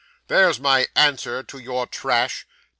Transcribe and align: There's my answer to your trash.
There's 0.29 0.59
my 0.59 0.87
answer 0.95 1.43
to 1.43 1.59
your 1.59 1.85
trash. 1.85 2.47